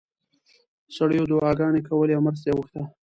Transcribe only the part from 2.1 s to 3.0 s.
او مرسته یې غوښته.